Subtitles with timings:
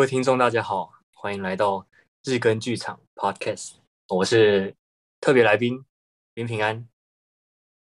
[0.00, 1.86] 各位听众，大家好，欢迎来到
[2.24, 3.72] 日更剧场 Podcast，
[4.08, 4.74] 我是
[5.20, 5.84] 特别来宾
[6.32, 6.88] 林平安。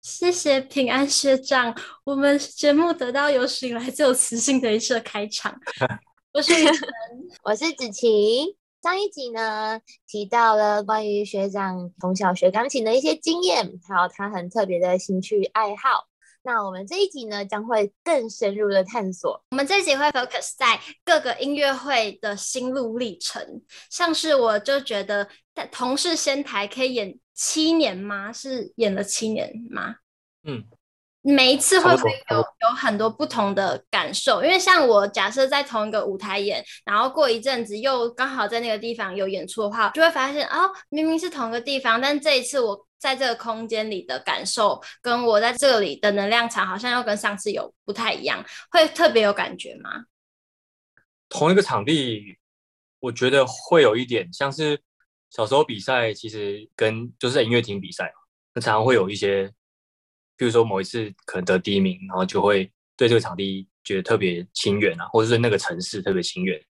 [0.01, 5.61] 谢谢平安学长，我们节目得到有史以来最有磁性的一次开场。
[6.33, 6.55] 我是
[7.43, 8.47] 我是子晴。
[8.83, 16.09] 上一集呢，提到了关于学长从小学钢琴的一些经验，还有他很特别的兴趣爱好。
[16.47, 19.43] 那我们这一集呢，将会更深入的探索。
[19.51, 23.61] 我们这一集会 focus 在各个音乐会的心路历程，
[23.91, 25.29] 像是我就觉得，
[25.73, 28.33] 同是仙台可以演七年吗？
[28.33, 29.97] 是演了七年吗？
[30.45, 30.63] 嗯。
[31.23, 34.45] 每一次会不会有有很多不同的感受？
[34.45, 50.05] 因为像我假设在同一个舞台演，然后过一阵子又刚好在那个地方有演出的话，就会发现哦，明明是同一个地方，但这一次我在这个空间里的感受，跟我在这里的能量场好像又跟上次有不太一样，会特别有感觉吗？
[51.29, 52.39] 同一个场地，
[53.01, 54.81] 我觉得会有一点像是
[55.31, 58.13] 小时候比赛，其实跟就是在音乐厅比赛，
[58.55, 59.53] 那常常会有一些。
[60.39, 66.63] 比如说某一次可能得第一名，然后就会对这个场地觉得特别亲远啊，或者是那个城市特别亲远。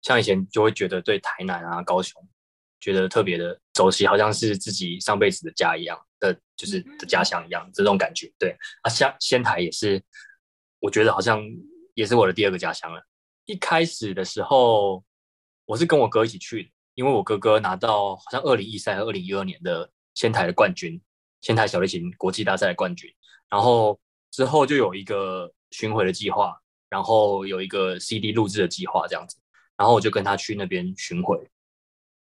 [0.00, 2.24] 像以前就会觉得对台南啊、高雄
[2.80, 8.32] 觉得特别的熟悉，好像是自己上辈子的家一样的，就是的家乡一样这种感觉。
[8.38, 10.02] 对啊，仙仙台也是，
[10.80, 11.42] 我觉得好像
[11.94, 13.00] 也是我的第二个家乡了。
[13.44, 15.04] 一开始的时候，
[15.66, 21.00] 我是跟我哥一起去的，因为我哥哥拿到好像二零一三和二零一二年的仙台的冠军。
[21.42, 23.10] 仙台小提琴国际大赛的冠军，
[23.48, 23.98] 然后
[24.30, 26.54] 之后就有一个巡回的计划，
[26.90, 29.38] 然后有一个 CD 录制的计划这样子，
[29.74, 31.38] 然后我就跟他去那边巡回，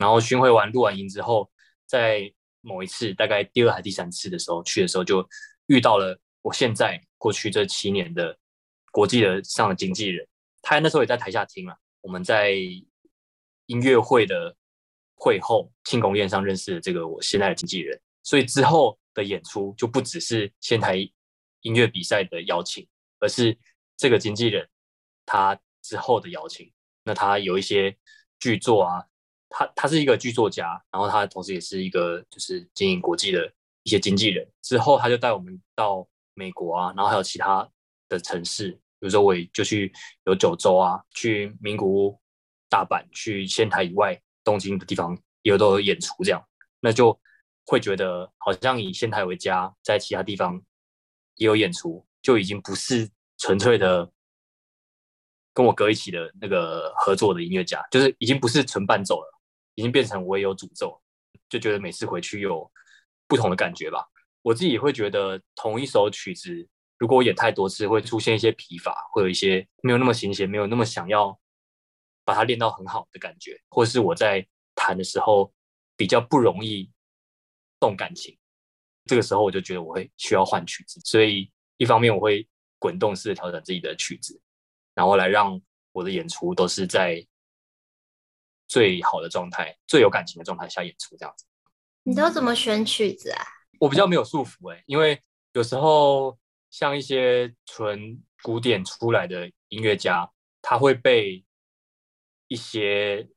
[0.02, 1.50] 然后巡回完录完音之后，
[1.86, 5.26] 在某一次大概第二还第三次的时候去的时候，就
[5.68, 8.38] 遇到了我现在过去这七年的
[8.92, 10.28] 国际的上的经纪人，
[10.62, 12.52] 他那时候也在台下听了，我们在
[13.68, 14.54] 音乐会的
[15.16, 18.98] 会后庆功宴上认识了这个我现在的经纪人，所以之后。
[19.14, 20.96] 的演出就不只是仙台
[21.64, 22.88] 音乐比赛的邀请，
[23.20, 23.58] 而是
[23.98, 24.66] 这个经纪人
[25.26, 26.72] 他之后的邀请。
[27.04, 27.94] 那他有一些
[28.40, 29.04] 剧作啊，
[29.52, 33.46] 他他是一个剧作家，然后他同时也是一个就是经营国际的
[33.84, 34.48] 一些经纪人。
[34.64, 37.70] 之后他就带我们到美国啊，然后还有其他
[38.10, 39.94] 的城市，比如说我也就去
[40.26, 42.20] 有九州啊，去名古屋、
[42.70, 46.44] 大阪，去仙台以外东京的地方也有都有演出，这样
[46.80, 47.20] 那就。
[47.64, 50.62] 会觉得好像以仙台为家，在其他地方
[51.36, 53.08] 也有演出，就已经不是
[53.38, 54.12] 纯粹的
[55.54, 59.31] 跟我哥一起的那个合作的音乐家，就是已经不是纯伴奏了，
[59.76, 61.02] 已经变成我也有诅咒，
[61.50, 62.70] 就觉得每次回去有
[63.28, 64.06] 不同的感觉吧。
[64.42, 66.68] 我自己会觉得同一首曲子，
[66.98, 71.40] 如果我演太多次，会出现一些疲乏，会有一些没有那么新鲜，没有那么想要
[72.24, 75.54] 把它练到很好的感觉，或是我在弹的时候
[75.96, 76.92] 比较不容易。
[77.82, 78.38] 动感情，
[79.08, 84.40] 这个时候我就觉得我会需要换曲子，所以一方面我会滚动式的调整自己的曲子，
[84.94, 85.60] 然后来让
[85.92, 87.26] 我的演出都是在
[88.72, 91.46] 最好的状态、最有感情的状态下演出，这样子。
[92.04, 93.44] 你都怎么选曲子啊？
[93.82, 95.22] 我比较没有束缚哎、欸，因为
[95.52, 96.40] 有时候
[96.70, 101.44] 像一些纯古典出来的音乐家，他会被
[102.48, 103.28] 一些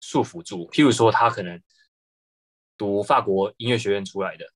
[0.00, 1.62] 束缚住，譬如说他可能。
[2.78, 4.46] 读法国音乐学院出来的，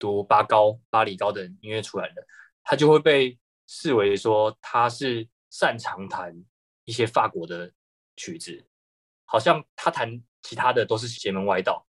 [0.00, 2.26] 读巴高、巴黎高等音乐出来的，
[2.64, 3.38] 他就会被
[3.68, 6.34] 视为说他是擅长弹
[6.86, 7.72] 一些法国的
[8.16, 8.66] 曲子，
[9.28, 11.86] 好像他弹其他的都是邪门歪道。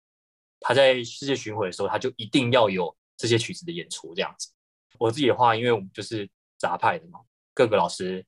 [0.60, 4.50] 他在世界巡回的时候，他就一定要有这些曲子的演出这样子。
[4.98, 6.28] 我自己的话，因为我们就是
[6.58, 7.20] 杂派的嘛，
[7.54, 8.22] 各个老师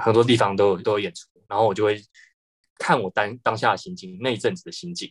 [0.00, 2.02] 很多地方都有都有演出，然后我就会
[2.78, 5.08] 看我当当下的心境，那一阵子的心境。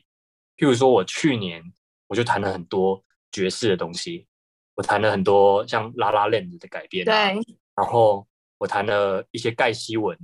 [0.57, 1.63] 譬如说我去年。
[2.07, 4.27] 我就弹了很多爵士的东西，
[4.75, 7.11] 我弹了很多像《La La Land》的改编，对，
[7.75, 8.27] 然后
[8.59, 10.15] 我弹了一些盖希文《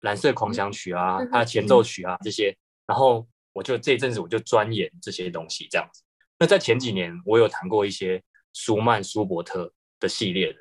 [0.00, 2.56] 蓝色狂想曲》啊，它的前奏曲啊这些，
[2.86, 6.02] 然后我就这一阵子我就钻研这些东西，这样子。
[6.38, 8.22] 那在前几年，我有弹过一些
[8.52, 10.58] 舒曼、舒伯特的系列的，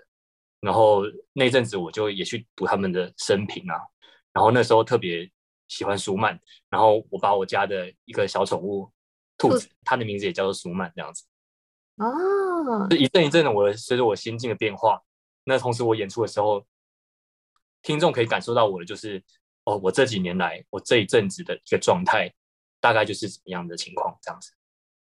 [0.59, 1.03] 然后
[1.33, 3.77] 那阵子我就也去读他们的生平啊，
[4.33, 5.29] 然后那时候特别
[5.67, 6.39] 喜欢舒曼，
[6.69, 8.91] 然后我把我家的一个小宠物。
[9.39, 11.23] 兔子，它的名字也叫做舒曼，这样子。
[11.97, 14.99] 哦，一阵一阵的，我随着我心境的变化，
[15.43, 16.65] 那同时我演出的时候，
[17.81, 19.23] 听众可以感受到我的就是，
[19.63, 22.33] 哦，我这几年来，我这一阵子的一个状态，
[22.79, 24.51] 大概就是怎么样的情况，这样子。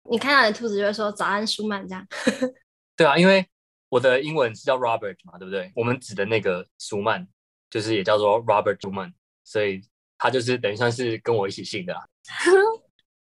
[0.09, 2.05] 你看到的兔子就会说“早安，舒曼”这样。
[2.97, 3.47] 对啊，因为
[3.89, 5.71] 我的英文是叫 Robert 嘛，对不对？
[5.75, 7.25] 我们指的那个舒曼，
[7.69, 9.81] 就是也叫做 Robert Schumann，所以
[10.17, 12.01] 他就是等于算是跟我一起姓的、啊。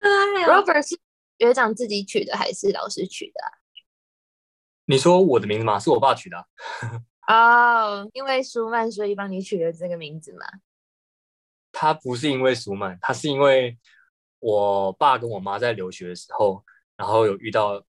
[0.00, 0.98] Robert 是
[1.38, 3.48] 学长自己取的还是老师取的、啊？
[4.86, 5.78] 你说我的名字吗？
[5.78, 6.44] 是我爸取的、啊。
[7.26, 10.46] 哦因为舒曼，所以帮你取了这个名字嘛？
[11.72, 13.76] 他不是因为舒曼，他是因为
[14.38, 16.64] 我爸跟我妈在留学的时候，
[16.96, 17.84] 然后有遇到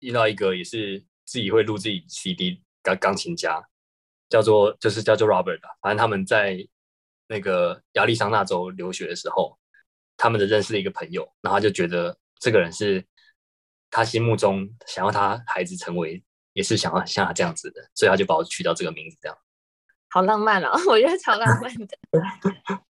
[0.00, 3.62] 遇到一个也是自己会录自己 CD 钢钢琴家，
[4.28, 5.68] 叫做就是叫做 Robert 吧。
[5.80, 6.58] 反正他们在
[7.28, 9.56] 那个亚利桑那州留学的时候，
[10.16, 13.06] 他们的认识的一个朋友，然后他就觉得这个人是
[13.88, 16.24] 他心目中想要他孩子成为。
[16.52, 19.38] 也是想要像他这样子的，所以他就把我取到这个名字，这样。
[20.08, 21.98] 好浪漫哦， 我觉得超浪漫的。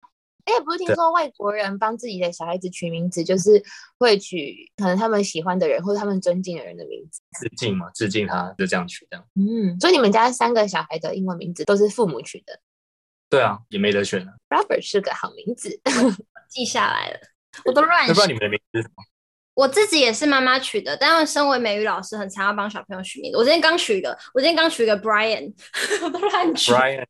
[0.47, 3.61] 哎、欸，不是听说外国人帮自己的小孩子取名字，就是
[3.99, 9.27] 会取可能他们喜欢的人或者他们尊敬的人的名字，致敬嘛，致敬他，就这样取这样。
[9.35, 12.61] 嗯，所以你们家三个小孩的英文名字都是父母取的？
[13.29, 14.35] 对啊，也没得选了。
[14.49, 15.81] Robert 是个好名字，
[16.49, 17.19] 记下来了，
[17.65, 18.07] 我都乱。
[18.07, 19.03] 不知道你们的名字是什么？
[19.57, 23.39] 我自己也是妈妈取的，但是身为美语老师，很常要帮小朋友取名字。
[23.39, 25.51] 我今天刚取一个，我今天刚取一个 Brian，
[26.03, 26.71] 我都乱取。
[26.73, 27.07] Brian，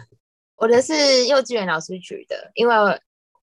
[0.56, 2.76] 我的是幼稚园老师取的，因为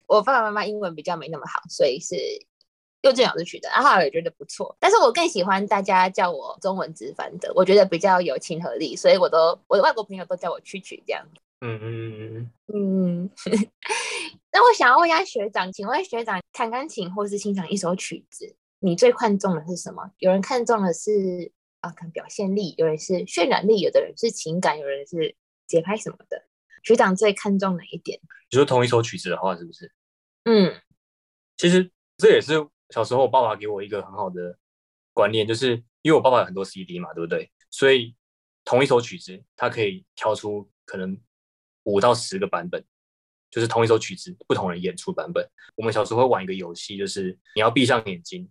[0.06, 2.14] 我爸爸妈妈英文比较没那么好，所以是
[3.00, 3.70] 幼稚园老师取的。
[3.70, 11.26] 然后也觉得不错，但是我更喜欢大家叫我中文直翻的，我觉得比较有亲和力，所以我都我的外国朋友都叫我曲曲这样。
[11.62, 13.30] 嗯嗯嗯嗯。
[14.52, 20.10] 那我想要问一下学长，请问学长弹钢琴或是欣赏一首曲子，你最看重的是什么？
[20.18, 21.50] 有人看重的是
[21.80, 25.34] 啊，看表现力；有人是渲染力；有的人是情感；有人是
[25.66, 26.44] 节拍什么的。
[26.82, 28.20] 学长最看重哪一点？
[28.50, 29.90] 你说同一首曲子的话，是不是？
[30.44, 30.74] 嗯，
[31.56, 32.54] 其实这也是
[32.90, 34.58] 小时候我爸爸给我一个很好的
[35.14, 37.50] 观念，就是因为我爸爸有很多 CD 嘛，对不对？
[37.70, 38.14] 所以
[38.64, 41.16] 同一首曲子，他可以挑出可能
[41.84, 42.84] 五到十个版本。
[43.50, 45.46] 就是同一首曲子，不同人演出版本。
[45.76, 48.50] 我们小时候会玩一个游戏，就是你要闭上眼睛，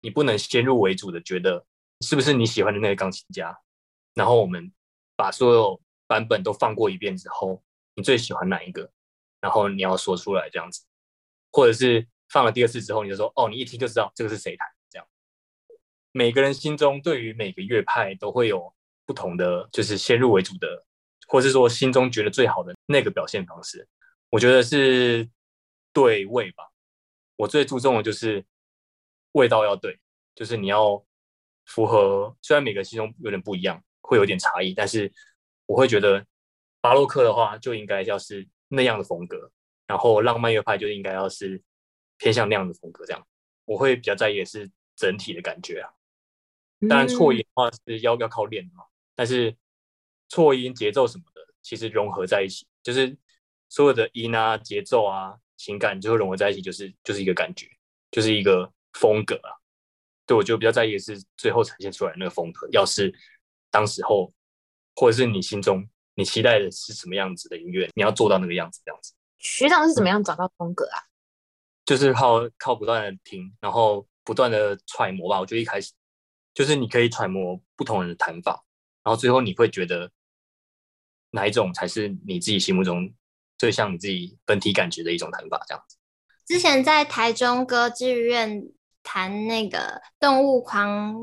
[0.00, 1.66] 你不能先入为主的觉得
[2.02, 3.58] 是不是你喜欢的那个钢琴家。
[4.14, 4.72] 然后我们
[5.16, 7.60] 把所有版本都放过一遍之后，
[7.96, 8.88] 你最喜欢哪一个？
[9.40, 10.84] 然后你要说出来这样子，
[11.50, 14.64] 或者是放了第二次之后，你就说哦，你一听就知道这个是谁弹。
[14.88, 15.08] 这样，
[16.12, 18.72] 每个人心中对于每个乐派都会有
[19.06, 20.86] 不同的，就是先入为主的，
[21.30, 23.86] 或是说心中觉得最好的那个表现方式。
[24.30, 25.28] 我觉得是
[25.92, 26.70] 对味吧，
[27.36, 28.44] 我最注重的就是
[29.32, 29.98] 味道要对，
[30.34, 31.04] 就是你要
[31.66, 32.36] 符合。
[32.42, 35.12] 虽然每个心中有点不一样，会有点差异，但是
[35.66, 36.24] 我会觉得
[36.80, 39.50] 巴洛克的话就应该要是那样的风格，
[39.86, 41.62] 然后浪漫乐派就应该要是
[42.18, 43.04] 偏向那样的风格。
[43.06, 43.26] 这样
[43.64, 45.90] 我会比较在意的是整体的感觉啊。
[46.88, 48.84] 当然错音的话是要要靠练嘛，
[49.14, 49.56] 但是
[50.30, 53.18] 错音节奏什么的其实融合在一起，就是。
[53.72, 57.68] 所有的音啊、节奏啊、情感，就会融合在一起，就是就是一个感觉，
[58.10, 59.54] 就是一个风格啊。
[60.26, 62.68] 对，我就比较在意的是最后呈现出来的那个风格。
[62.72, 63.14] 要是
[63.70, 64.34] 当时候，
[64.96, 69.14] 或者是你心中你期待的是什么样子的音乐，你要做到那个样子，这样子。
[69.38, 70.98] 学长是怎么样找到风格啊？
[71.84, 75.38] 就是靠靠不断的听，然后不断的揣摩吧。
[75.38, 75.92] 我觉得一开始
[76.52, 78.64] 就是你可以揣摩不同人的弹法，
[79.04, 80.10] 然后最后你会觉得
[81.30, 83.12] 哪一种才是你自己心目中。
[83.58, 85.98] 最像你自己本体感觉的一种弹法，这样子。
[86.46, 88.62] 之前在台中歌剧院
[89.02, 91.14] 弹那个动物狂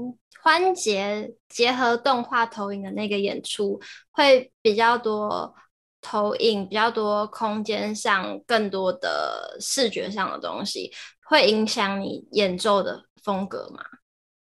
[0.43, 5.55] 欢节结合动画投影的那个演出，会比较多
[5.99, 10.93] 投影，比较多空间上更多的视觉上的东西，
[11.25, 13.83] 会影响你演奏的风格吗？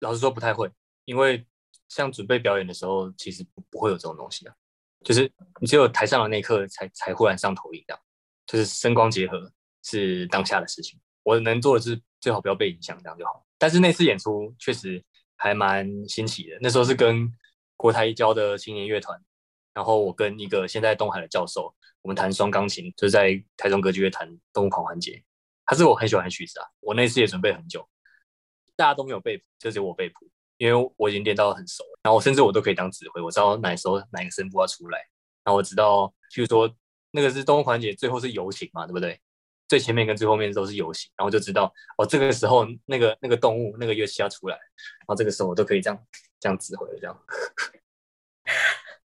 [0.01, 0.69] 老实说不太会，
[1.05, 1.47] 因为
[1.89, 4.55] 像准备表演的时候，其实不不会有这种东西啊。
[5.07, 8.03] 就是你只有台上的那一刻才才忽然上投影这样，
[8.45, 9.49] 就是声光结合
[9.85, 10.99] 是当下的事情。
[11.23, 13.47] 我能做的是最好不要被影响，这样就好。
[13.57, 15.01] 但是那次演出确实
[15.37, 16.59] 还蛮新奇的。
[16.61, 17.33] 那时候是跟
[17.77, 19.17] 国台一交的青年乐团，
[19.73, 21.73] 然后我跟一个现在东海的教授，
[22.03, 25.13] 我们弹双钢琴，就是在台中歌剧院弹《动物狂欢节》。
[25.65, 27.89] 他是我很喜欢的曲子啊，我那次也准备很久，
[28.75, 30.29] 大家都没有背谱，就只有我背谱。
[30.59, 34.99] 因为我已经练到很熟了，然后甚至我都可以当指挥，我知道哪时候哪个声部要出来，
[35.43, 36.73] 然后我知道，譬如说
[37.11, 39.21] 那个是动物环节，最后是游行嘛，对不对？
[39.67, 45.99] 最前面跟最后面都是游行，然后就知道哦，这个时候那个那个动物那个乐器要出来，然后这个时候我都可以这样
[46.39, 47.21] 这样指挥，这样。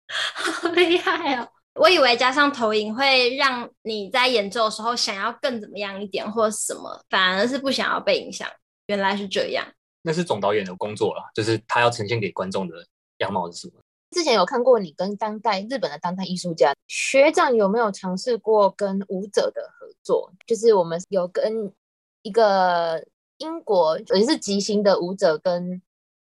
[0.07, 1.49] 好厉害哦！
[1.73, 8.49] 我以为加上投影会让你在演奏的时候想要更怎么样一点，或什么，反而是不想要被影响。
[8.85, 9.67] 原来是这样。
[10.05, 12.75] 那是总导演的工作了，就是他要呈现给观众的
[13.17, 13.73] 样貌是什么。
[14.11, 20.31] 之前有看过你跟当代日本的当代艺术家学长有没有尝试过跟舞者的合作？
[20.45, 21.73] 就是我们有跟
[22.21, 23.03] 一个
[23.39, 25.81] 英国也是即兴的舞者跟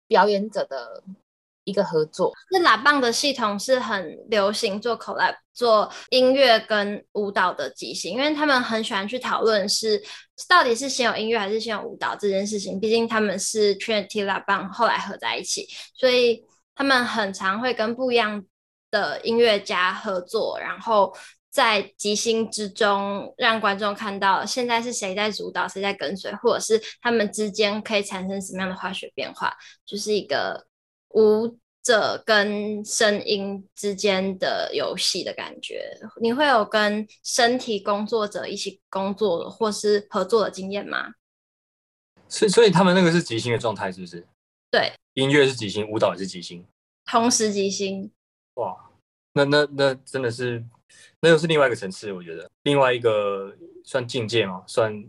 [0.07, 1.03] 表演者的
[1.65, 2.33] 一个合作。
[2.51, 10.03] 那 LABANG 的系统是很流行做 collab 做音乐跟舞蹈的即兴，因为他们很喜欢去讨论是
[10.49, 12.79] 到底是先有音乐还是先有舞蹈这件事情。
[12.79, 16.45] 毕竟他们是 Trinity 喇棒后来合在一起，所以。
[16.77, 18.45] 他们很常会跟不一样
[18.91, 21.15] 的音乐家合作，然后
[21.49, 29.55] 在即兴之中让观众看到现在是谁在主导，谁在跟随，或者是他们之间可以产生什么样的化学变化，
[29.87, 30.67] 就是一个
[31.15, 35.99] 舞者跟声音之间的游戏的感觉。
[36.21, 41.15] 你会有跟身体工作者一起工作或是合作的经验吗？
[42.29, 44.27] 所以，所以他们那个是即兴的状态，是不是？
[44.71, 46.67] 对，音乐是即兴，舞蹈也是即兴，
[47.05, 48.11] 同时即兴。
[48.55, 48.91] 哇，
[49.35, 50.65] 那那那真的是，
[51.21, 53.55] 那又是另外一个层次，我觉得另外一个
[53.85, 55.05] 算境界嘛，算。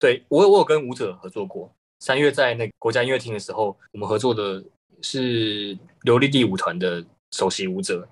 [0.00, 4.64] 对，我我有跟舞者合作过，三月在那个国家音乐厅的时候，我们合作的
[5.02, 8.08] 是流离地舞团的首席舞者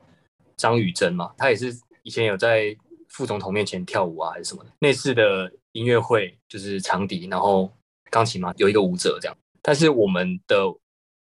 [0.56, 2.76] 张宇珍嘛，他也是以前有在
[3.08, 4.70] 副总统面前跳舞啊，还是什么的。
[4.78, 7.72] 那次的音乐会就是长笛，然后
[8.10, 9.36] 钢琴嘛，有一个舞者这样。
[9.62, 10.56] 但是我们的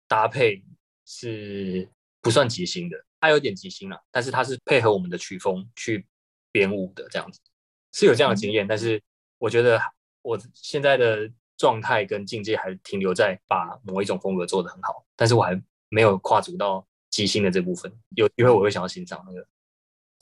[0.08, 0.64] 搭配
[1.06, 1.90] 是
[2.22, 6.06] 不算即兴的，他有点即兴了，但是他是配合我们的曲风去
[6.52, 7.40] 编舞的，这样子
[7.94, 8.68] 是有这样的经验。
[8.68, 9.02] 但是
[9.40, 9.82] 我觉得
[10.22, 15.60] 我现在的状态跟境界还停留在把某一种风格做得很好，但是我还
[15.90, 17.92] 没有跨足到即兴的这部分。
[18.16, 19.46] 有机会我会想要欣赏那个。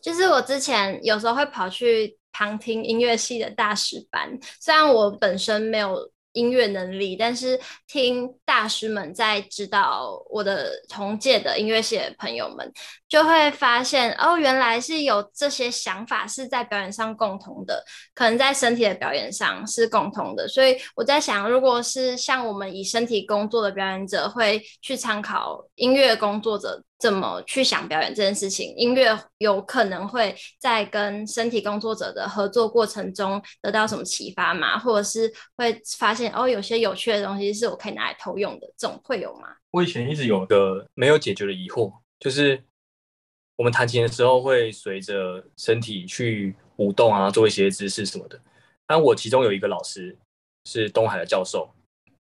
[0.02, 6.12] 就是我之前有时候会跑去旁听音乐系的大师班，虽然我本身没有。
[6.36, 12.72] 音乐能力，但是听大师们在指导我的同届的音乐系的朋友们，
[13.10, 20.48] 就会发现哦，原来是有这些想法是在表演上共同的，可能在身体的表演上是共同的。
[20.48, 26.84] 所以我在想，如果是像我们以身体工作的表演者，会去参考音乐工作者。
[27.06, 28.74] 怎么去想表演这件事情？
[28.76, 34.80] 音乐有可能会在跟身体工作者的合作过程中得到什么启发吗？
[34.80, 39.50] 或者是会发现哦，有些有趣的东西是我可以拿来偷用的，这种会有吗？
[39.70, 42.60] 我以前一直有个没有解决的疑惑，就是
[43.58, 48.42] 我们弹琴的时候会随着身体去舞动啊，做一些姿势什么的。
[48.88, 50.18] 但我其中有一个老师
[50.68, 51.70] 是东海的教授，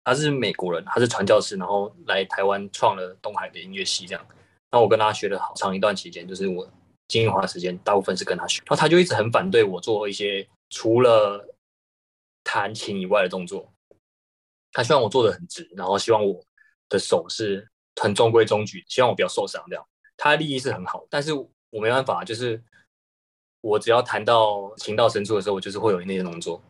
[0.04, 4.22] 他是美国人，他是传教士，然后来台湾创了东海的音乐系，这样。
[4.74, 6.68] 那我跟他学了好长一段期间，就是我
[7.06, 11.56] 精华时间大部分是跟他学，然后他就一直很反对我做一些除了
[12.42, 13.72] 弹琴以外的动作，
[14.72, 16.44] 他希望我做的很直，然后希望我
[16.88, 17.70] 的手是
[18.02, 19.86] 很中规中矩，希望我不要受伤这样。
[20.16, 22.60] 他的利益是很好，但是我没办法，就是
[23.60, 26.60] 我只要弹到情到深处的时候，我就是会有那些动作，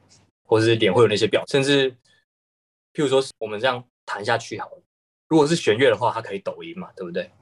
[0.43, 1.91] 或者是脸会有那些表，甚至
[2.93, 4.83] 譬如说我们这样弹下去好了，
[5.27, 7.33] 如果是弦乐的话，它可以抖音嘛，对不对？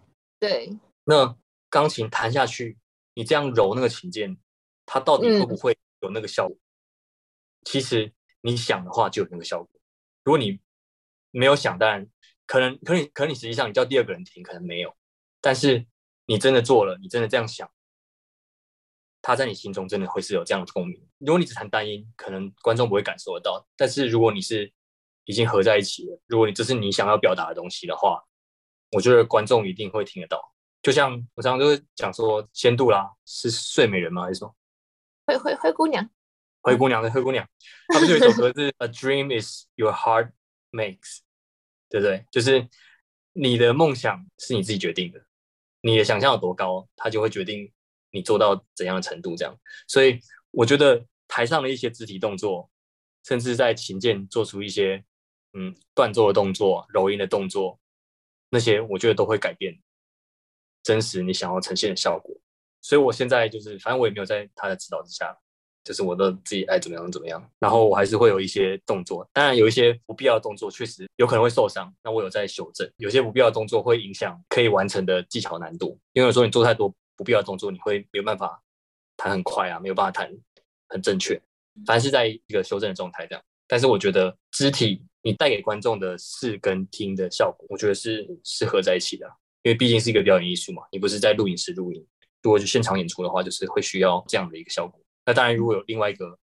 [0.42, 1.38] 对，那
[1.70, 2.76] 钢琴弹下去，
[3.14, 4.36] 你这样揉那个琴键，
[4.84, 6.58] 它到底会不会有那个效果？
[7.62, 9.70] 其实你想的话就有那个效果。
[10.24, 10.58] 如果你
[11.30, 12.08] 没有想，当然
[12.44, 14.92] 可能，可能，可能你实际上你叫第二个人听，可能没有。
[15.40, 15.86] 但是
[16.26, 17.70] 你真的做了，你真的这样想，
[19.22, 21.08] 他在你心中真的会是有这样的共鸣。
[21.18, 23.64] 如果你只弹单音，可能观众不会感受得到。
[23.76, 24.72] 但是如果你是
[25.26, 28.20] 已经合在一起了，如果你这是你想要表达的东西的话。
[28.92, 30.38] 我觉得观众一定会听得到，
[30.82, 34.22] 就像我常常就会讲说，仙度拉是睡美人吗？
[34.22, 34.54] 还是说
[35.26, 36.08] 灰灰灰姑娘？
[36.60, 37.48] 灰姑娘的灰姑娘，
[37.88, 40.30] 他不是有一首歌是 A dream is your heart
[40.70, 41.20] makes，
[41.88, 42.26] 对不对？
[42.30, 42.68] 就是
[43.32, 45.24] 你的梦想是你自己决定的，
[45.80, 47.72] 你的想象有多高，它就会决定
[48.10, 49.34] 你做到怎样的程度。
[49.34, 49.58] 这样，
[49.88, 50.20] 所以
[50.50, 52.70] 我觉得台上的一些肢体动作，
[53.24, 55.02] 甚至在琴键做出一些
[55.54, 57.80] 嗯断奏的动作、柔音的动作。
[58.54, 59.74] 那些我觉得都会改变
[60.82, 62.36] 真实你想要呈现的效果，
[62.82, 65.34] 所以我现在就是，反正我也没有在他的指导之下，
[65.82, 67.42] 就是我都自己爱怎么样怎么样。
[67.58, 72.86] 然后我还是会有一些动作，当然有一些不必要的动作确实有可能会受伤，那我有在修正。
[72.98, 78.62] 有些不必要的动作会影响可以完成的技巧难度，因为有时候你做太多不必要的动作，你会没有办法
[79.16, 80.30] 弹很快啊，没有办法弹
[80.88, 81.40] 很正确。
[81.86, 83.42] 凡是在一个修正的状态这样。
[83.66, 85.06] 但是我觉得肢体。
[85.22, 89.26] 你带给观众的视跟听的效果，我觉得是适合在一起的，
[89.62, 92.06] 因为毕竟是一个表演艺术嘛，你不是在录影室录音。
[92.42, 95.00] 如果是现场演出的话，就是会需要这样的一个效果。
[95.24, 96.36] 那当然，如果有另外一个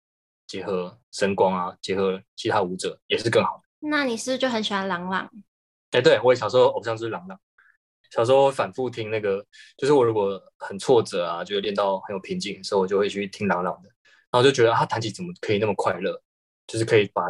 [0.47, 3.89] 结合声光啊，结合其他舞者，也是更好的。
[3.89, 5.31] 那你是不是就很喜欢郎朗？
[5.93, 7.41] 哎，对，我小时候偶像是郎朗，
[8.11, 9.43] 小时候反复听那个，
[9.79, 13.89] 就是我如果很挫折啊，就练到很有瓶颈的时候，我就会去听郎朗的，
[14.31, 16.23] 然后就觉得他弹琴怎么可以那么快乐，
[16.67, 17.23] 就是可以把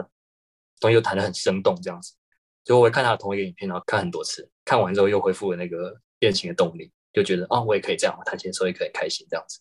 [0.81, 2.13] 东西又弹得很生动这样子。
[2.65, 9.61] 所以我会看他的同一个影片，然后看很多次，看完之后又恢复了那个练琴的动力，就觉得啊、哦，我也可以这样，我弹琴的时候也可以开心这样子。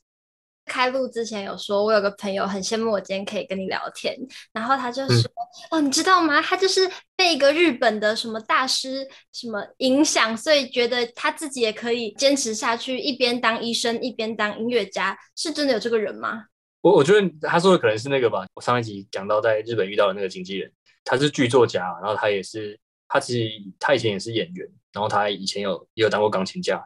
[0.66, 4.18] 开录之前有说，我有个朋友很羡慕我今天可以跟你聊天，
[4.52, 5.32] 然后他就说
[5.70, 6.42] ：“嗯、哦，你知道吗？
[6.42, 16.46] 他就是被一个日本的什么大师什么影响，所以觉得他自己也可以坚持下去，一边当医生一边当音乐家，是真的有这个人吗？”
[16.82, 18.48] 我我觉得他说的可能是那个吧。
[18.56, 20.72] 我上一集讲到在日本遇到的那个经纪人，
[21.06, 26.78] 他是剧作家，然后他也是他其实他以前也是演员，然后他以前有也有当过钢琴家，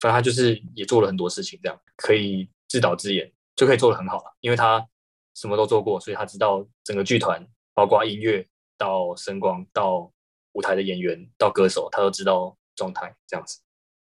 [0.00, 2.50] 反正他就是也做了很多事情，这样可以。
[2.68, 4.84] 自导自演就可以做的很好了，因为他
[5.36, 8.44] 什么都做过，所以他知道整个剧团，包括音乐
[8.76, 10.12] 到声光到
[10.54, 13.60] 舞台的演员到歌手，他都知道状态这样子。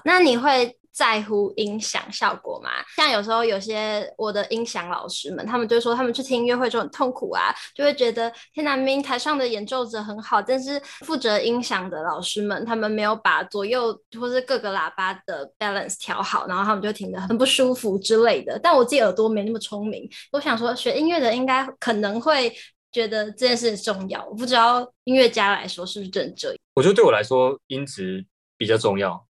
[0.04, 2.72] 那你会在乎音响效果吗？
[2.96, 18.58] 像有时候有些我的音响老师们，他们就说他们去听音乐会就很痛苦啊，就会觉得天哪，明明台上的演奏者很好，但是负责音响的老师们，他们没有把左右或是各个喇叭的 balance 调好，然后他们就听得很不舒服之类的。
[18.58, 22.52] 但我自己耳朵没那么聪明，我想说学音乐的应该可能会
[22.92, 26.58] 觉得这件事重要，我不知道音乐家来说是不是真的这样？
[26.74, 28.26] 我觉得对我来说音质
[28.58, 29.27] 比较重要。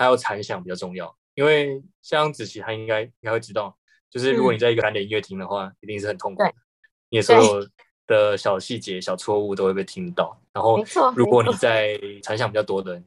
[0.00, 3.76] 还有残响比较重要，因为像子琪他应该应该会知道，
[4.08, 6.50] 就是如果你在一个蓝点音乐厅的话，嗯、一定是很痛苦的，
[7.10, 7.68] 你的所有
[8.06, 10.40] 的小细节、小错误都会被听到。
[10.54, 10.82] 然后，
[11.14, 13.04] 如果你在残响比较多的人，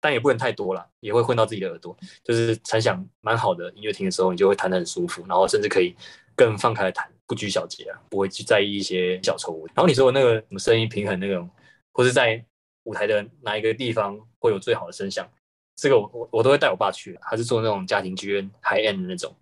[0.00, 1.94] 但也不能太多了，也会混到自己的耳朵。
[2.24, 5.94] 就是残响蛮好的音乐厅的时候，你就会弹得很舒服，然后甚至可以
[6.34, 9.66] 更放开的弹，不拘小节啊，不会去在意一些小错误。
[9.74, 11.50] 然后你说的那个什么声音平衡那种，
[11.92, 12.42] 或是在
[12.84, 15.30] 舞台的哪一个地方会有最好的声响？
[15.80, 19.34] 这个我我我都会带我爸去，他是做那种家庭剧院 high end 的那种，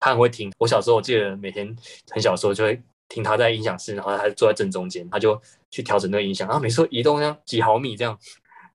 [0.00, 0.52] 他很会听。
[0.58, 1.64] 我小时候我记得每天
[2.10, 8.18] 很小时候就会听他在音响室，然后他坐在正中间，他就去调整那个音响，然后每次移动像几毫米这样，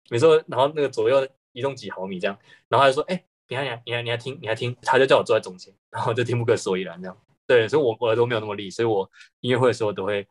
[0.09, 2.37] 每次然后那个左右移动几毫米这样，
[2.69, 7.17] 然后他就说：“哎，你看你看你看你还听你还听？”他就叫我坐在中间，然后就听不可所以然这样。
[7.45, 9.09] 对，所以我我耳朵没有那么利，所以我
[9.41, 10.25] 音乐会的时候都会。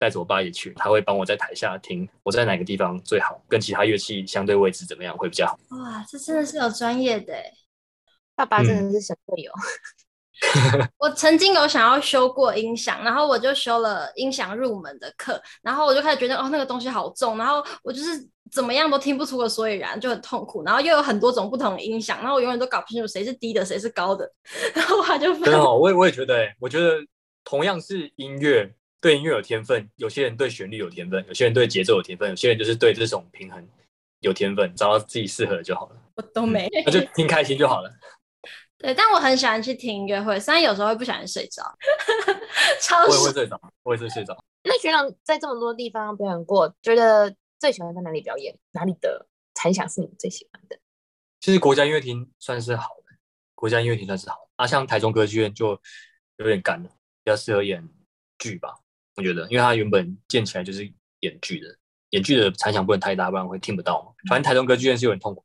[0.00, 5.58] 带着我爸也去，他会帮我在台下听我在哪个地方最好，跟其他乐器相对位置怎么样会比较好。
[5.76, 7.34] 哇，这真的是有专业的，
[8.34, 9.52] 爸爸真的是神队友。
[10.72, 20.64] 嗯、 我曾经有想要修过音响，然后我就修了音响入门的课，然后我就开始觉得哦，那个东西好重，然后我就是怎么样都听不出个所以然，就很痛苦。
[20.64, 24.32] 然后又有很多种不同的音响，然后我永远都搞不清楚谁是低的，谁是高的。
[24.74, 26.96] 然后他就很好，我也我也觉得，我觉得
[27.44, 28.72] 同样是音乐。
[29.00, 33.66] 对音乐有天分，有些人对旋律有天分，有些人对节奏有天分，有些人就是对这种平衡
[34.20, 35.96] 有天分，找到自己适合的就好了。
[36.16, 37.90] 我都没，那就听开心就好了。
[38.76, 41.62] 对，但我很喜欢去听音乐会，虽然有时候会不小心睡着。
[42.80, 44.36] 超我也会睡着，我也是睡着。
[44.64, 48.54] 那学长在这么多地方表演过，觉得最喜欢在哪里表演？
[48.72, 50.78] 哪里的残响是你最喜欢的？
[51.40, 53.16] 其实国家音乐厅算是好的，
[53.54, 54.50] 国家音乐厅算是好的。
[54.56, 55.80] 啊，像台中歌剧院就
[56.36, 56.90] 有点干了，
[57.24, 57.86] 比较适合演
[58.38, 58.79] 剧吧。
[59.20, 61.76] 我觉得，因为它原本建起来就是演剧的，
[62.10, 64.14] 演剧的残响不能太大，不然会听不到。
[64.28, 65.44] 反正台中歌剧院是有点痛苦，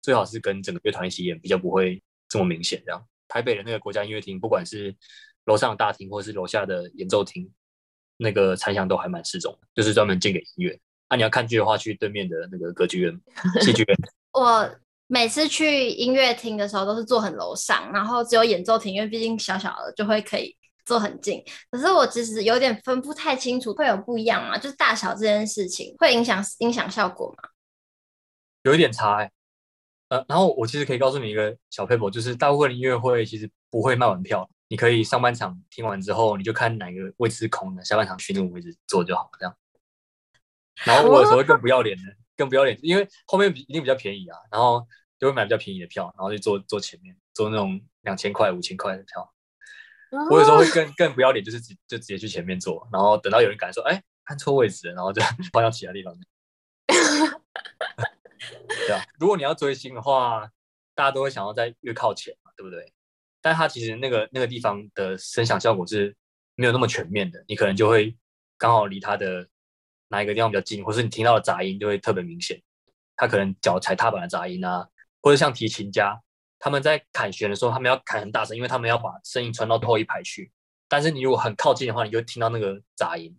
[0.00, 2.82] 最好是跟整个乐团一起演，比较不会这么明显。
[2.86, 4.94] 这样，台北的那个国家音乐厅，不管是
[5.44, 7.50] 楼上的大厅或是楼下的演奏厅，
[8.16, 10.78] 那个残响都还蛮适中的，就是专门建给音乐。
[11.08, 13.20] 啊，你要看剧的话，去对面的那个歌剧院、
[13.60, 13.96] 戏剧院。
[14.32, 14.70] 我
[15.06, 20.56] 每次去音乐厅的时候，都是坐很楼上，然后只有演奏厅，因为毕竟小小的就会可以。
[20.86, 24.56] 坐很近，可是我其实有点分不太清楚，会有不一样吗？
[24.56, 27.50] 就是大小这件事情会影响音响效果吗？
[28.62, 29.30] 有一点差欸，
[30.08, 39.56] 呃，然后我其实可以告诉你一个小 paper，，就是大部分的音乐会其实不会卖完票，你可以上半场听完之后，你就看哪个位置是空的，下半场去那个位置坐就好，这样。
[40.84, 42.02] 然后我有时候更不要脸的，
[42.36, 44.86] 更不要脸，因为后面一定比较便宜啊，然后
[45.18, 49.32] 就会买比较便宜的票，然后就坐坐前面，坐那种两千块、五千块的票。
[50.30, 55.20] 我有时候会更更不要脸，就是直就直接去前面坐，然后等到有人敢说，哎，看错位置了，然后就
[55.52, 56.16] 换到其他地方。
[58.68, 60.48] 对啊，如果你要追星的话，
[60.94, 62.92] 大家都会想要在越靠前嘛，对不对？
[63.42, 66.16] 但他其实那个那个地方的声响效果是
[66.54, 68.16] 没有那么全面的，你可能就会
[68.56, 69.48] 刚好离他的
[70.08, 72.62] 哪一个地方比较近，或是你听到的杂音就会特别明显。
[73.16, 74.88] 他可能脚踩踏板的杂音啊，
[75.20, 76.20] 或者像提琴家。
[76.66, 80.50] 他们在砍弦的时候，他们要砍很大声，因为他们要把声音传到最后一排去。
[80.88, 83.38] 但是你如果很靠近的话，你就听到那个杂音。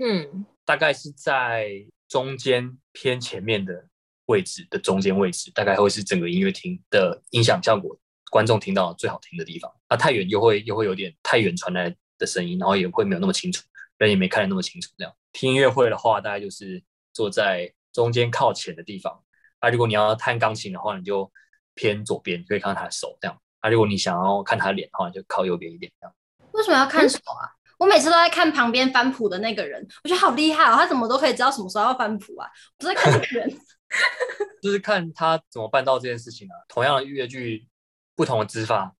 [0.00, 1.70] 嗯，大概是在
[2.10, 3.88] 中间偏前面的
[4.26, 7.98] 位置的中间位置，大概会是整个音乐厅的音响效果，
[8.30, 9.74] 观众听到最好听的地方。
[9.86, 13.64] 啊，太远又会又会有点太远传来的声音，然后也会没有那么清楚，
[13.96, 14.90] 人也没看得那么清楚。
[14.98, 19.24] 这样听音乐会的话，大概就是坐在中间靠前的地方。
[19.60, 21.32] 啊，如果你要弹钢琴的话，你就
[21.78, 23.40] 偏左边，可以看到他的手这样。
[23.60, 26.14] 啊，如果你想要看他脸的话，你就靠右边一点这样。
[26.50, 27.46] 为什么要看手啊？
[27.78, 32.50] 我每次都在看旁边翻谱的那个人，我觉得好厉害哦，他怎么都可以知道什么时候要翻谱啊？
[32.80, 33.60] 我在看这个人，
[34.60, 36.54] 就是看他怎么办到这件事情啊。
[36.68, 37.68] 同样的乐剧，
[38.16, 38.92] 不同的指法，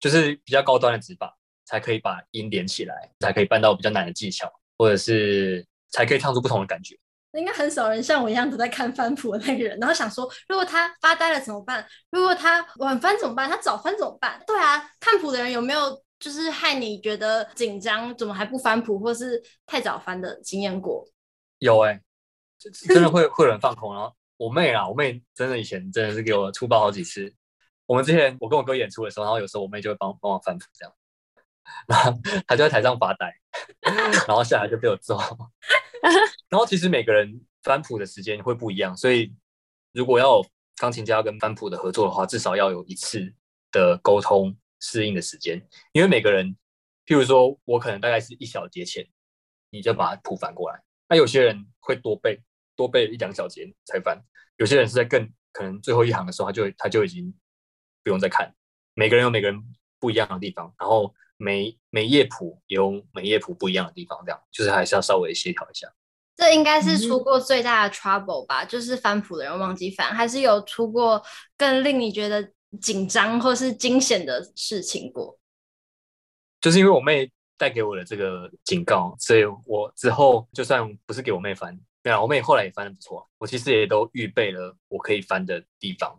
[0.00, 6.98] 就是比较高端的指法，才可以把音连起来，才可以办到比较难的技巧，或者是才可以唱出不同的感觉。
[7.32, 11.86] 应该很少人像我一样都在看翻谱的那个人，然后想说，如果他发呆了怎么办？
[12.10, 13.48] 如果他晚翻怎么办？
[13.48, 14.42] 他早翻怎么办？
[14.46, 16.02] 对啊，看谱的人有没有？
[16.22, 21.04] 就是害你觉得紧张，怎么还不翻谱，或是太早翻的经验过？
[21.58, 22.00] 有哎、欸，
[22.86, 23.92] 真的 会会有人放空。
[23.92, 27.34] 然后我妹啊，我妹真的以前真的是给我粗暴好几次。
[27.86, 30.94] 我们之前我跟我哥演出的时候，然后有时候我妹就会帮帮我翻谱这样，
[31.88, 32.16] 然后
[32.46, 33.34] 她就在台上发呆，
[34.28, 35.18] 然后下来就被我揍。
[36.50, 39.32] 然后其实每个人翻谱的时间会不一样，所以
[39.92, 40.42] 如果要
[40.76, 43.32] 钢琴家跟翻谱的合作的话，至少要有一次
[43.70, 44.56] 的沟通。
[44.84, 46.56] 适应的时间，因为每个人，
[47.06, 49.06] 譬如说我可能大概是一小节前，
[49.70, 50.82] 你就把谱翻过来。
[51.08, 52.42] 那有些人会多背，
[52.74, 54.20] 多背一两小节才翻。
[54.56, 57.32] 有些人是在更可能最后一行的时候，他就他就已经
[58.02, 58.52] 不用再看。
[58.94, 59.62] 每个人有每个人
[60.00, 65.92] 不一样的地方，然后每每页谱有每页谱不一样的地方，这样就是还是要稍微协调一下。
[66.36, 68.64] 这应该是出过最大的 trouble 吧？
[68.64, 71.22] 嗯、就是翻谱的人忘记翻，还是有出过
[71.56, 72.52] 更令你觉得？
[72.80, 75.38] 紧张或是惊险的事情过，
[76.58, 83.28] 就是因为我妹带给我的这个警告，所以我之后就算不是给我妹翻，对啊，我妹后来也翻的不错。
[83.36, 86.18] 我其实也都预备了我可以翻的地方，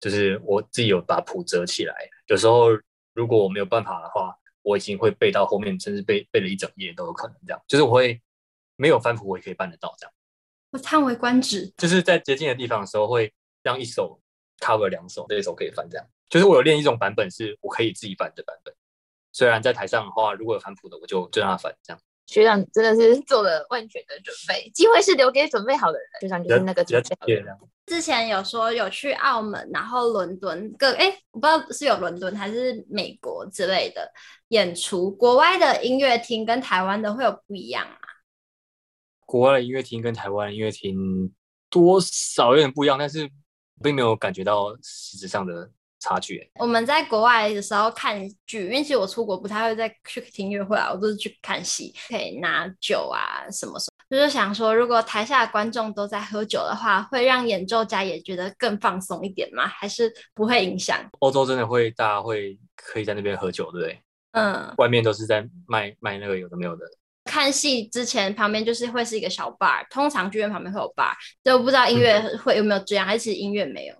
[0.00, 1.94] 就是我自己有把谱折起来。
[2.26, 2.70] 有时候
[3.12, 7.36] 如果我没有办法的话，我已经会背到后面，甚至背背了一整页都有可能。
[7.46, 8.20] 这样就是我会
[8.74, 9.94] 没有翻谱，我也可以办得到。
[9.96, 10.12] 这样
[10.72, 14.20] 我叹为观止，就是在接近的地方的时候，会让一首。
[14.60, 18.72] cover 两首，这一首可以翻，这样就是我有练一种版本，是我可以自己翻的版本。
[19.32, 21.76] 虽然在台上的话，如果有翻谱的，我就就让他翻。
[21.82, 26.08] 这样学长真的是做了万全的准备，机会是留给准备好的人。
[26.20, 27.56] 学长就是那个准备好的人。
[27.86, 34.10] 之前有说有去澳门，然后伦敦各哎，我不知道是有伦敦还是美国之类的
[34.48, 35.10] 演出。
[35.10, 37.96] 国外的音乐厅跟台湾的会有不一样吗？
[39.26, 41.32] 国外的音乐厅跟台湾音乐厅
[41.68, 43.30] 多少有点不一样，但是。
[43.82, 45.68] 并没有感觉到实质上的
[46.04, 46.46] 差距。
[46.56, 53.94] 我们在国外的时候看剧，因为其实我出国不太会再去听音乐会啊，我都是去看戏，可以拿酒啊什么什么。
[54.10, 59.66] 就是想说，如果台下的观众都在喝酒的话，会让演奏家也觉得更放松一点吗？
[59.66, 61.00] 还是不会影响？
[61.20, 64.00] 欧洲真的会，大家会可以在那边喝酒，对不对？
[64.32, 66.84] 嗯，外面都是在卖卖那个有的没有的。
[67.24, 71.12] 看戏之前旁边就是会是一个小 bar，通常剧院旁边会有 bar，
[71.42, 73.94] 就不知道音乐会有没有这样，还是音乐没有？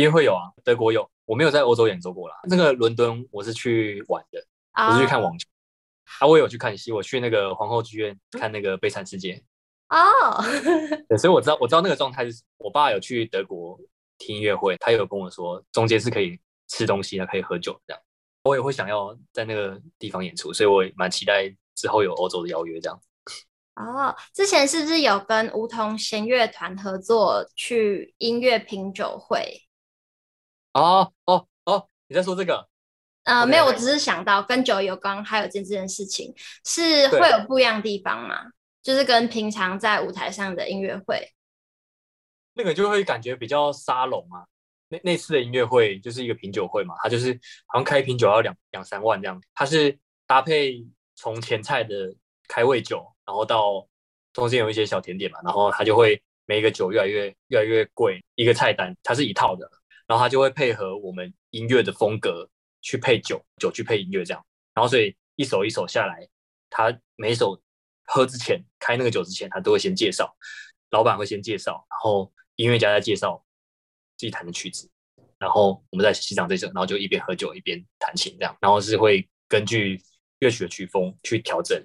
[0.00, 2.34] 音乐会有啊，德国有，我没有在欧洲演奏过啦。
[2.44, 4.42] 那个伦敦我是去玩的，
[4.88, 5.46] 我是去看网球。
[6.18, 9.42] 啊，我也有去看戏，我去那个皇后剧院看那个《悲惨世界》
[9.96, 10.42] 哦。
[11.06, 13.78] 对，所以我知道，我知道那个状态是，我爸有去德国
[14.16, 18.02] 听音乐会，他有跟我说，中间是可以吃东西，可以喝酒这样。
[18.42, 21.54] 我也会想要在那个地方演出，所以我也蛮期待。
[21.76, 23.00] 之后有欧洲的邀约，这样。
[23.76, 29.62] 哦，之前是不是有跟梧桐弦乐团合作去音乐品酒会？
[30.72, 32.68] 哦哦哦，你在说这个？
[33.24, 38.46] 呃，没有，我只是想到跟酒有关，还有件这件事情是会有不一样的地方吗？
[38.82, 41.32] 就是跟平常在舞台上的音乐会，
[42.54, 44.46] 那个就会感觉比较沙龙啊。
[44.88, 47.32] 那那次的音乐会就是一个品酒会嘛，它就是
[47.66, 50.86] 好像开一瓶酒要两两三万这样，它是搭配。
[51.16, 52.14] 从前菜的
[52.48, 53.86] 开胃酒，然后到
[54.32, 59.70] 中间有一些小甜点嘛，然后它就会每一个酒越来越越来越贵，一个菜单它是一套的，
[60.10, 62.50] 然后它就会配合我们音乐的风格
[62.82, 64.44] 去配酒，酒去配音乐这样，
[64.74, 66.28] 然后所以一首一首下来，
[66.68, 67.62] 他每一首
[68.06, 70.36] 喝之前开那个酒之前，他都会先介绍，
[70.90, 73.40] 老板会先介绍，然后音乐家再介绍
[74.16, 74.90] 自己弹的曲子，
[75.38, 80.02] 然后我们在欣赏这首，然后就一边喝酒一边弹琴这样，然后是会根据。
[80.40, 81.78] 乐曲的曲风去调整，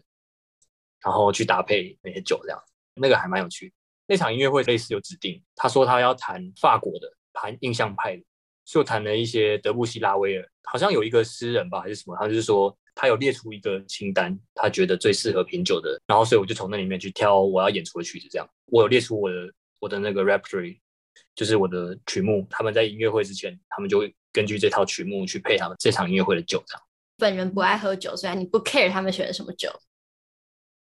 [1.02, 3.74] 然后去搭配那些酒，这样那个还蛮有趣。
[4.08, 8.24] 那场音乐会类似有指定，他说他要弹法国的，弹印象派的，
[8.64, 19.36] 所以我弹了一些德布西、拉威尔，好像有一个诗人吧还是什么，他就是说他有列出一个清单，他觉得最适合品酒的，然后所以我就从那里面去挑我要演出的曲子，这样我有列出我的
[19.82, 20.80] 我的那个 repertory，
[21.36, 26.64] 就是我的曲目，他们在音乐会之前，他们就会根据这套曲目去配他们这场音乐会的酒。
[26.66, 26.82] 这样。
[27.18, 29.70] 本人不爱喝酒，虽然你不 care 他们选的什么酒。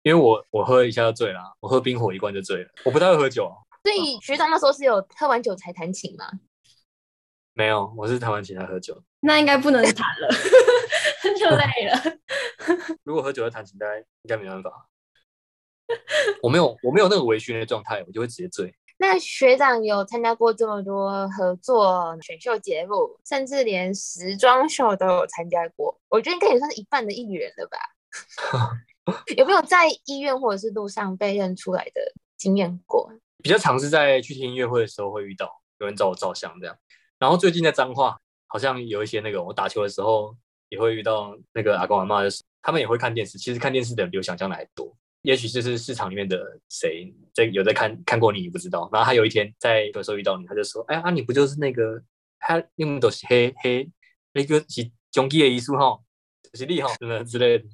[0.02, 3.52] 因为我我喝一下就醉了，我喝冰火一罐就醉了，我不太会喝酒。
[3.82, 6.30] 所以学长那时候是有喝完酒才弹琴吗？
[7.54, 9.02] 没有，我是弹完琴才喝酒。
[9.20, 10.28] 那应该不能弹了，
[11.38, 12.18] 就累了。
[13.04, 14.86] 如果喝酒再弹琴，大概应该没办法。
[16.42, 18.74] 我没有，我没有那个微醺的状态，我就会直接醉。
[18.98, 27.78] 那学长有参加过这么多合作选秀节目，甚至连时装秀都有参加过，我觉得应该也算是一半的艺人了吧？
[29.36, 33.10] 有没有在医院或者是路上被认出来的经验过？
[33.42, 36.76] 比较常是在去听音乐会的时候会遇到有人找我照相这样。
[37.18, 40.36] 然后最近在彰化，好像有一些那个我打球的时候
[40.68, 43.36] 也会遇到那个阿公阿妈，就是他们也会看电视。
[43.36, 44.96] 其实看电视的人比我想象的还多。
[45.22, 48.88] 也许就是市场里面的谁在有在看看过你，你不知道。
[48.90, 52.02] 然后他有一天在有时候遇到你，他就说：“哎呀，啊、你不就是那个
[52.38, 53.86] 他用的都是黑黑
[54.32, 55.98] 那个是中基的艺术哈，
[56.50, 57.66] 就是厉害，真的之类的。”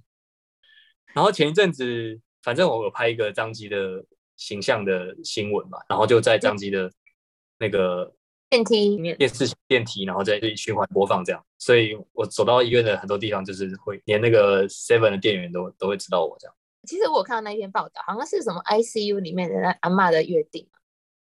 [1.14, 4.04] 然后前一阵子，反正我有拍一个张基的
[4.36, 6.90] 形象的新闻嘛，然后就在张基的
[7.58, 8.12] 那个
[8.48, 11.44] 电梯电视电梯，然后在这里循环播放这样。
[11.58, 16.54] 所以我走到医院的很多地方，就是会连那个 Seven 的店员都都会知道我这样。
[16.86, 20.68] 其实我看到那篇报道，好像是什么 ICU 里面的那阿嬷的约定。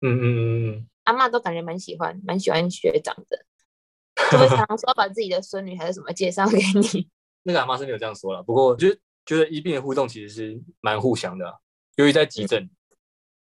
[0.01, 3.45] 嗯嗯嗯嗯，阿嬷都感觉蛮喜欢，蛮喜欢学长的，
[4.33, 7.09] 就会常常说把自己的孙女还是什么介绍给你。
[7.45, 11.61] 那个阿妈是没有这样说了，不过我觉得觉得医病的互动其实是蛮互相的，
[11.95, 12.69] 由于在急诊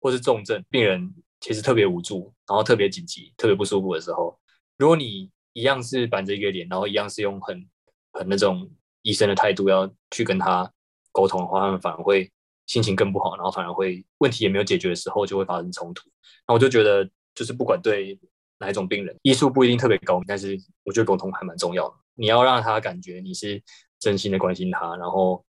[0.00, 4.38] 或是重症，病人其实特别无助，然后特别紧急、特别不舒服的时候，
[4.76, 7.68] 如果你一样是板着一个脸，然后一样是用很
[8.12, 8.70] 很那种
[9.02, 10.70] 医生的态度要去跟他。
[11.10, 12.30] 沟通的话，他们反而会
[12.66, 16.08] 心情更不好，然后反而会问题也没有解决的时候，就会发生冲突。
[16.46, 18.16] 那我就觉得，就是不管对
[18.58, 21.94] 哪一种病人，医术不一定特别高，但是我觉得沟通还蛮重要的。
[22.14, 23.60] 你要让他感觉你是
[23.98, 25.44] 真心的关心他，然后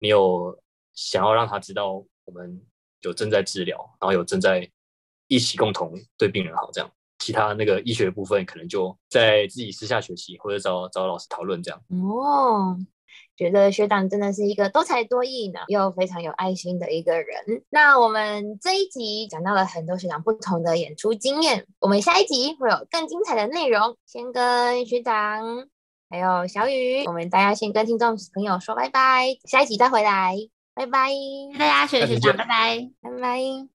[0.00, 0.58] 你有
[0.94, 1.92] 想要让他知道
[2.24, 2.60] 我们
[3.04, 4.68] 有正在治疗，然后有正在
[5.28, 6.90] 一起共同对病人好这样。
[7.18, 11.80] 其他那个医学部分，可能就在自己私下学习，或者找找老师讨论这样。
[11.88, 12.76] 哦。
[13.36, 17.64] 觉得学长真的是一个多才多艺呢，又非常有爱心的一个人。
[17.68, 23.96] 那我们这一集讲到了很多学长不同的演出经验，我们下一集会有更精彩的内容。
[24.06, 25.66] 先跟学长
[26.08, 30.36] 还有小雨，我们大家先跟听众朋友说拜拜，下一集再回来，
[30.74, 31.08] 拜拜，
[31.58, 33.73] 大家学学长，拜拜，拜拜。